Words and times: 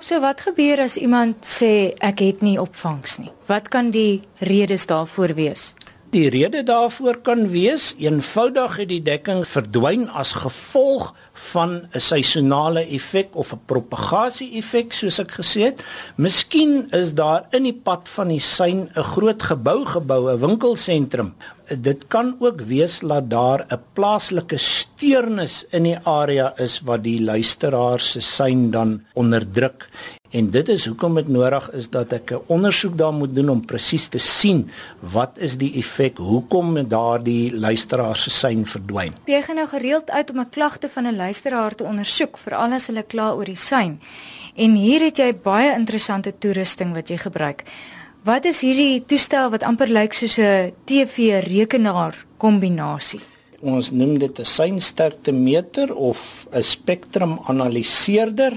So 0.00 0.16
wat 0.24 0.40
gebeur 0.40 0.80
as 0.80 0.96
iemand 0.96 1.44
sê 1.44 1.92
ek 2.00 2.22
het 2.24 2.40
nie 2.40 2.56
opvangs 2.60 3.18
nie? 3.20 3.28
Wat 3.50 3.68
kan 3.68 3.90
die 3.92 4.22
redes 4.40 4.86
daarvoor 4.88 5.34
wees? 5.36 5.74
Die 6.10 6.30
rede 6.32 6.62
daarvoor 6.66 7.20
kan 7.22 7.44
wees 7.52 7.92
eenvoudig 8.00 8.78
het 8.80 8.88
die 8.90 9.02
dekking 9.04 9.44
verdwyn 9.46 10.08
as 10.08 10.32
gevolg 10.40 11.12
van 11.52 11.86
'n 11.92 12.00
seisonale 12.00 12.82
effek 12.96 13.28
of 13.36 13.52
'n 13.52 13.60
propagasie 13.66 14.56
effek 14.58 14.92
soos 14.92 15.20
ek 15.20 15.30
gesê 15.38 15.60
het. 15.68 15.82
Miskien 16.16 16.88
is 16.90 17.14
daar 17.14 17.44
in 17.52 17.62
die 17.62 17.80
pad 17.84 18.08
van 18.08 18.28
die 18.28 18.40
sein 18.40 18.88
'n 18.96 19.02
groot 19.02 19.42
gebou 19.42 19.84
gebou, 19.84 20.32
'n 20.32 20.40
winkelsentrum. 20.40 21.34
Dit 21.78 22.06
kan 22.08 22.36
ook 22.38 22.60
wees 22.60 22.98
dat 22.98 23.30
daar 23.30 23.66
'n 23.68 23.82
plaaslike 23.92 24.58
steurnis 24.58 25.66
in 25.70 25.82
die 25.82 25.98
area 26.02 26.52
is 26.56 26.80
wat 26.80 27.02
die 27.02 27.20
luisteraar 27.22 28.00
se 28.00 28.20
sein 28.20 28.70
dan 28.70 29.02
onderdruk 29.14 29.88
En 30.30 30.50
dit 30.50 30.68
is 30.70 30.84
hoekom 30.86 31.16
dit 31.18 31.28
nodig 31.28 31.64
is 31.74 31.88
dat 31.90 32.12
ek 32.14 32.30
'n 32.32 32.42
ondersoek 32.46 32.96
daar 32.98 33.12
moet 33.12 33.34
doen 33.34 33.48
om 33.48 33.64
presies 33.66 34.06
te 34.08 34.18
sien 34.18 34.70
wat 35.00 35.38
is 35.38 35.56
die 35.58 35.74
effek, 35.74 36.18
hoekom 36.18 36.88
daardie 36.88 37.54
luisteraar 37.54 38.16
se 38.16 38.30
sein 38.30 38.66
verdwyn. 38.66 39.14
Jy 39.26 39.42
gaan 39.42 39.56
nou 39.56 39.66
gereeld 39.66 40.10
uit 40.10 40.30
om 40.30 40.38
'n 40.40 40.50
klagte 40.50 40.88
van 40.88 41.06
'n 41.06 41.16
luisteraar 41.16 41.74
te 41.74 41.84
ondersoek, 41.84 42.38
veral 42.38 42.72
as 42.72 42.86
hulle 42.86 43.02
kla 43.02 43.32
oor 43.32 43.44
die 43.44 43.56
sein. 43.56 44.00
En 44.54 44.74
hier 44.74 45.00
het 45.00 45.16
jy 45.16 45.34
baie 45.42 45.74
interessante 45.74 46.38
toerusting 46.38 46.94
wat 46.94 47.08
jy 47.08 47.16
gebruik. 47.16 47.64
Wat 48.20 48.44
is 48.44 48.58
hierdie 48.60 49.00
toestel 49.08 49.46
wat 49.48 49.62
amper 49.64 49.88
lyk 49.88 50.12
soos 50.12 50.36
'n 50.36 50.74
TV-rekenaar 50.84 52.18
kombinasie? 52.36 53.20
Ons 53.64 53.92
noem 53.92 54.18
dit 54.18 54.38
'n 54.38 54.44
seinsterktemeter 54.44 55.94
of 55.94 56.46
'n 56.52 56.62
spektrumanaliseerder. 56.62 58.52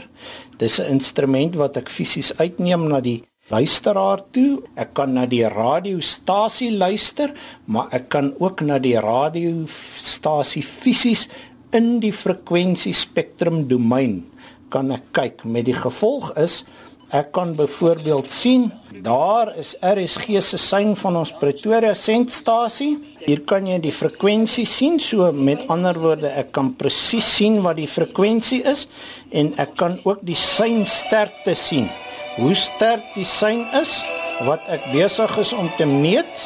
Dis 0.57 0.79
'n 0.79 0.91
instrument 0.91 1.55
wat 1.55 1.77
ek 1.77 1.89
fisies 1.89 2.35
uitneem 2.37 2.87
na 2.89 2.99
die 2.99 3.23
luisteraar 3.49 4.19
toe. 4.31 4.61
Ek 4.75 4.93
kan 4.93 5.13
na 5.13 5.25
die 5.25 5.47
radiostasie 5.47 6.71
luister, 6.77 7.31
maar 7.65 7.87
ek 7.91 8.09
kan 8.09 8.33
ook 8.39 8.61
na 8.61 8.79
die 8.79 8.99
radiostasie 8.99 10.63
fisies 10.63 11.29
in 11.71 11.99
die 11.99 12.13
frekwensie 12.13 12.93
spektrum 12.93 13.67
domein 13.67 14.25
kan 14.69 14.91
ek 14.91 15.03
kyk. 15.13 15.45
Met 15.45 15.65
die 15.65 15.77
gevolg 15.77 16.33
is 16.37 16.65
ek 17.13 17.31
kan 17.35 17.55
byvoorbeeld 17.55 18.31
sien 18.31 18.71
daar 19.05 19.53
is 19.57 19.75
RSG 19.81 20.41
se 20.41 20.57
sein 20.57 20.95
van 20.97 21.21
ons 21.21 21.33
Pretoria 21.39 21.93
sentstasie 21.93 22.97
Hier 23.23 23.39
kan 23.47 23.63
jy 23.63 23.77
die 23.79 23.91
frekwensie 23.95 24.65
sien. 24.67 24.97
So 24.99 25.29
met 25.31 25.61
ander 25.71 25.95
woorde, 25.95 26.27
ek 26.27 26.51
kan 26.55 26.73
presies 26.75 27.27
sien 27.37 27.61
wat 27.63 27.77
die 27.79 27.87
frekwensie 27.87 28.59
is 28.67 28.87
en 29.31 29.53
ek 29.61 29.77
kan 29.79 29.95
ook 30.03 30.25
die 30.27 30.35
seinsterkte 30.35 31.55
sien. 31.55 31.87
Hoe 32.35 32.51
sterk 32.57 33.13
die 33.15 33.27
sein 33.27 33.63
is 33.79 33.95
wat 34.43 34.67
ek 34.73 34.89
besig 34.91 35.31
is 35.39 35.53
om 35.55 35.69
te 35.77 35.87
meet 35.87 36.43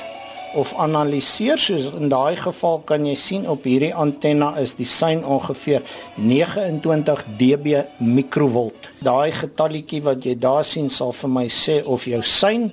of 0.58 0.74
analiseer. 0.74 1.60
So 1.62 1.78
in 2.00 2.10
daai 2.10 2.36
geval 2.42 2.82
kan 2.90 3.06
jy 3.06 3.16
sien 3.16 3.48
op 3.50 3.68
hierdie 3.70 3.94
antenna 3.94 4.56
is 4.62 4.76
die 4.80 4.90
sein 4.90 5.24
ongeveer 5.26 5.86
29 6.18 7.24
dB 7.40 7.84
mikrovolt. 8.02 8.90
Daai 9.06 9.32
getalletjie 9.38 10.02
wat 10.08 10.26
jy 10.26 10.38
daar 10.42 10.66
sien 10.66 10.90
sal 10.90 11.14
vir 11.14 11.34
my 11.40 11.46
sê 11.54 11.80
of 11.86 12.10
jou 12.10 12.24
sein 12.24 12.72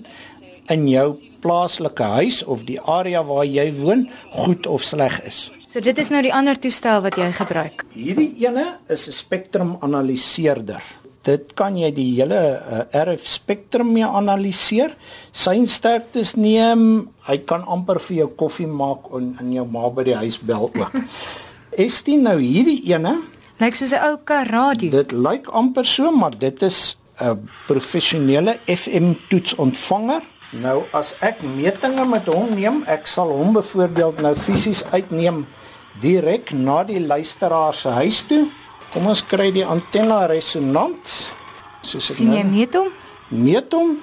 in 0.72 0.88
jou 0.88 1.08
plaaslike 1.44 2.08
huis 2.16 2.40
of 2.48 2.64
die 2.64 2.80
area 2.80 3.20
waar 3.22 3.44
jy 3.44 3.68
woon 3.76 4.08
goed 4.32 4.66
of 4.66 4.82
sleg 4.82 5.20
is. 5.28 5.50
So 5.68 5.82
dit 5.84 5.98
is 5.98 6.08
nou 6.14 6.22
die 6.22 6.32
ander 6.32 6.56
toestel 6.56 7.02
wat 7.04 7.18
jy 7.20 7.28
gebruik. 7.34 7.82
Hierdie 7.92 8.32
ene 8.46 8.78
is 8.88 9.08
'n 9.08 9.12
spektrumanaliseerder. 9.12 11.03
Dit 11.24 11.54
kan 11.56 11.76
jy 11.78 11.90
die 11.96 12.08
hele 12.18 12.38
uh, 12.38 12.82
RF 13.04 13.24
spektrum 13.28 13.92
mee 13.94 14.06
analiseer. 14.06 14.92
Sy 15.32 15.56
sterktes 15.70 16.34
neem, 16.36 17.06
hy 17.28 17.38
kan 17.48 17.64
amper 17.64 18.00
vir 18.08 18.24
jou 18.24 18.28
koffie 18.44 18.68
maak 18.68 19.08
en 19.16 19.32
in 19.40 19.54
jou 19.56 19.64
ma 19.64 19.88
by 19.88 20.04
die 20.10 20.18
huis 20.20 20.36
bel 20.38 20.68
ook. 20.68 20.98
is 21.86 22.02
dit 22.04 22.20
nou 22.20 22.36
hierdie 22.42 22.82
ene? 22.92 23.16
Lyk 23.62 23.78
soos 23.78 23.94
'n 23.94 24.04
ou 24.10 24.18
kar 24.26 24.50
radio. 24.50 24.90
Dit 24.90 25.12
lyk 25.16 25.48
amper 25.48 25.86
so, 25.86 26.12
maar 26.12 26.36
dit 26.36 26.62
is 26.62 26.96
'n 27.20 27.48
professionele 27.66 28.58
FM 28.66 29.14
toetsontvanger 29.30 30.22
Nou 30.54 30.84
as 30.94 31.14
ek 31.24 31.40
metinge 31.42 32.04
met 32.06 32.28
hom 32.30 32.52
neem, 32.54 32.84
ek 32.86 33.08
sal 33.10 33.32
hom 33.34 33.56
byvoorbeeld 33.56 34.20
nou 34.22 34.34
fisies 34.38 34.84
uitneem 34.92 35.42
direk 36.02 36.52
na 36.54 36.84
die 36.86 37.00
luisteraar 37.02 37.74
se 37.74 37.90
huis 37.98 38.20
toe. 38.30 38.44
Kom 38.94 39.08
ons 39.10 39.24
kry 39.26 39.48
die 39.50 39.64
antenna 39.66 40.20
resonant. 40.30 41.10
Soos 41.82 42.12
ek 42.12 42.14
sien 42.20 42.28
jy 42.30 42.44
nou 42.44 42.52
meet 42.52 42.76
hom? 42.78 42.92
Meet 43.34 43.74
hom 43.74 43.96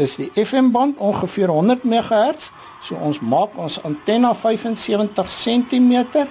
is 0.00 0.14
die 0.16 0.30
FM 0.32 0.70
band 0.72 0.96
ongeveer 0.96 1.52
100 1.52 1.84
MHz. 1.84 2.48
So 2.80 2.96
ons 3.04 3.20
maak 3.20 3.58
ons 3.60 3.76
antenna 3.84 4.32
75 4.32 5.28
cm. 5.28 6.24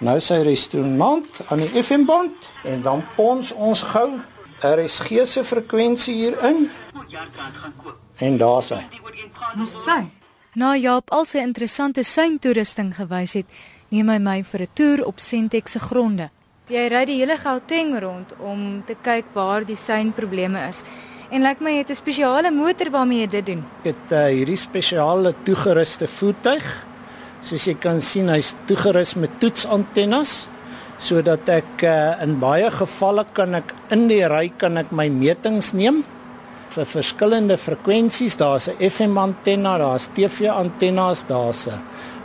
Nou 0.00 0.16
sy 0.24 0.40
resonant 0.48 1.42
aan 1.52 1.66
die 1.66 1.68
FM 1.82 2.08
band 2.08 2.48
en 2.64 2.80
dan 2.88 3.04
pons 3.18 3.52
ons 3.52 3.84
gou 3.92 4.08
RSG 4.64 5.26
se 5.28 5.44
frekwensie 5.44 6.16
hierin. 6.22 6.70
En 8.16 8.40
daar's 8.40 8.72
hy. 8.72 8.80
Ons 9.60 9.76
sy. 9.84 10.00
Nou 10.56 10.72
Jaap 10.80 11.12
al 11.12 11.28
sy 11.28 11.44
interessante 11.44 12.00
seintoerusting 12.00 12.94
gewys 12.96 13.36
het, 13.42 13.58
neem 13.92 14.08
hy 14.08 14.18
my 14.18 14.42
vir 14.42 14.62
'n 14.62 14.72
toer 14.72 15.04
op 15.04 15.20
Sentex 15.20 15.76
se 15.76 15.80
gronde. 15.80 16.32
Jy 16.70 16.82
ry 16.92 17.00
die 17.08 17.16
hele 17.18 17.34
Gauteng 17.34 17.96
rond 17.98 18.36
om 18.38 18.84
te 18.86 18.94
kyk 18.94 19.32
waar 19.34 19.64
die 19.66 19.74
seinprobleme 19.74 20.60
is. 20.68 20.84
En 21.34 21.42
lyk 21.42 21.58
like 21.58 21.64
my 21.64 21.72
jy 21.72 21.80
het 21.82 21.90
'n 21.90 21.94
spesiale 21.98 22.50
motor 22.54 22.90
waarmee 22.90 23.20
jy 23.22 23.26
dit 23.26 23.46
doen. 23.46 23.64
Ek 23.82 23.90
het 23.90 24.12
uh, 24.12 24.30
hierdie 24.30 24.56
spesiale 24.56 25.34
toegeruste 25.42 26.06
voertuig. 26.06 26.86
Soos 27.40 27.66
jy 27.66 27.74
kan 27.74 28.00
sien, 28.00 28.28
hy's 28.28 28.54
toegerus 28.66 29.16
met 29.16 29.40
toetsantennes 29.40 30.48
sodat 30.98 31.48
ek 31.48 31.82
uh, 31.82 32.22
in 32.22 32.38
baie 32.38 32.70
gevalle 32.70 33.26
kan 33.34 33.54
ek 33.54 33.74
in 33.90 34.06
die 34.06 34.24
ry 34.24 34.52
kan 34.56 34.78
ek 34.78 34.92
my 34.92 35.08
metings 35.08 35.72
neem 35.74 36.04
vir 36.70 36.86
verskillende 36.86 37.56
frekwensies. 37.56 38.36
Daar's 38.36 38.68
'n 38.68 38.78
FM 38.78 39.18
antenna, 39.18 39.78
daar's 39.78 40.06
TV 40.14 40.46
antennes, 40.46 41.26
daar's 41.26 41.66
'n 41.66 41.82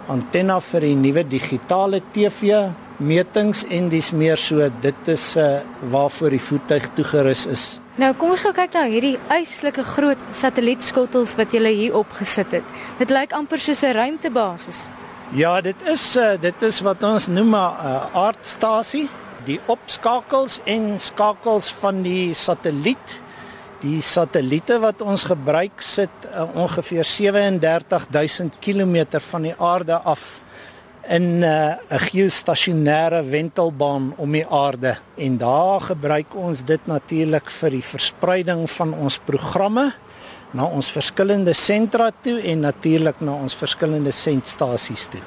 antenna 0.07 0.59
vir 0.59 0.81
die 0.81 0.95
nuwe 0.95 1.23
digitale 1.23 2.01
TV 2.11 2.69
metings 2.97 3.63
en 3.69 3.89
dis 3.89 4.11
meer 4.11 4.37
so 4.37 4.69
dit 4.81 5.11
is 5.13 5.25
uh, 5.37 5.59
waarvoor 5.91 6.33
die 6.33 6.41
voertuig 6.41 6.87
toegerus 6.97 7.45
is. 7.47 7.65
Nou 7.97 8.13
kom 8.17 8.33
ons 8.35 8.45
kyk 8.53 8.73
na 8.73 8.85
hierdie 8.89 9.17
eislike 9.33 9.83
groot 9.83 10.21
satellietskottels 10.31 11.35
wat 11.37 11.53
jy 11.53 11.73
hier 11.73 11.97
opgesit 11.97 12.59
het. 12.59 12.73
Dit 12.99 13.13
lyk 13.13 13.33
amper 13.33 13.59
soos 13.59 13.83
'n 13.83 13.93
ruimtebasis. 13.93 14.85
Ja, 15.31 15.61
dit 15.61 15.75
is 15.85 16.15
uh, 16.15 16.37
dit 16.41 16.61
is 16.61 16.81
wat 16.81 17.03
ons 17.03 17.27
noem 17.27 17.55
'n 17.55 17.55
uh, 17.55 18.05
aardstasie. 18.13 19.07
Die 19.45 19.59
opskakels 19.67 20.59
en 20.65 20.99
skakels 20.99 21.71
van 21.71 22.03
die 22.03 22.33
satelliet 22.33 23.21
Die 23.77 24.01
satelliete 24.01 24.79
wat 24.81 25.03
ons 25.05 25.27
gebruik 25.29 25.83
sit 25.85 26.23
uh, 26.25 26.47
ongeveer 26.57 27.05
37000 27.05 28.55
km 28.59 29.19
van 29.21 29.45
die 29.45 29.53
aarde 29.53 29.99
af 30.01 30.41
in 31.09 31.41
uh, 31.41 31.47
'n 31.47 31.79
uh, 31.91 32.01
geostasionêre 32.11 33.23
wentelbaan 33.29 34.13
om 34.17 34.31
die 34.31 34.45
aarde 34.47 34.97
en 35.15 35.37
daar 35.37 35.81
gebruik 35.81 36.35
ons 36.35 36.63
dit 36.63 36.87
natuurlik 36.87 37.49
vir 37.49 37.69
die 37.69 37.83
verspreiding 37.83 38.69
van 38.69 38.93
ons 38.93 39.17
programme 39.17 39.93
na 40.51 40.65
ons 40.65 40.91
verskillende 40.91 41.53
sentra 41.53 42.11
toe 42.21 42.41
en 42.41 42.59
natuurlik 42.59 43.19
na 43.19 43.33
ons 43.33 43.55
verskillende 43.55 44.11
sendstasies 44.11 45.07
toe. 45.07 45.21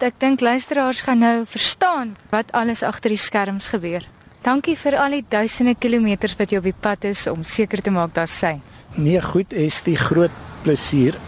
Ek 0.00 0.16
dink 0.18 0.40
luisteraars 0.40 1.02
gaan 1.04 1.18
nou 1.18 1.44
verstaan 1.46 2.16
wat 2.30 2.52
alles 2.52 2.82
agter 2.82 3.10
die 3.10 3.20
skerms 3.20 3.68
gebeur. 3.68 4.06
Dankie 4.40 4.76
vir 4.76 4.96
al 4.96 5.18
die 5.18 5.24
duisende 5.28 5.74
kilometers 5.76 6.36
wat 6.38 6.52
jy 6.52 6.58
op 6.62 6.64
die 6.64 6.80
pad 6.80 7.04
is 7.04 7.26
om 7.28 7.42
seker 7.44 7.82
te 7.84 7.92
maak 7.92 8.14
daar 8.16 8.30
sy. 8.30 8.54
Nee, 8.96 9.20
goed, 9.20 9.52
is 9.52 9.82
die 9.84 9.98
groot 10.00 10.32
plesier. 10.64 11.18